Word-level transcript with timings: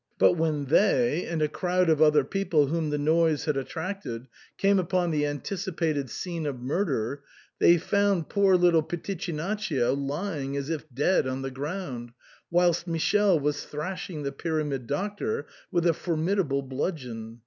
But 0.17 0.33
when 0.33 0.65
they, 0.65 1.27
and 1.27 1.43
a 1.43 1.47
crowd 1.47 1.87
of 1.87 2.01
other 2.01 2.23
peo 2.23 2.43
ple 2.45 2.65
whom 2.69 2.89
the 2.89 2.97
noise 2.97 3.45
had 3.45 3.55
attracted, 3.55 4.27
came 4.57 4.79
upon 4.79 5.11
the 5.11 5.25
an 5.25 5.41
ticipated 5.41 6.09
scene 6.09 6.47
of 6.47 6.59
murder, 6.59 7.21
they 7.59 7.77
found 7.77 8.27
poor 8.27 8.55
little 8.55 8.81
Piti 8.81 9.15
chinaccio 9.15 9.93
lying 9.95 10.57
as 10.57 10.71
if 10.71 10.91
dead 10.91 11.27
on 11.27 11.43
the 11.43 11.51
ground, 11.51 12.13
whilst 12.49 12.87
Michele 12.87 13.39
was 13.39 13.63
thrashing 13.65 14.23
the 14.23 14.31
Pyramid 14.31 14.87
Doctor 14.87 15.45
with 15.71 15.85
a 15.85 15.93
formidable 15.93 16.63
bludgeon. 16.63 17.39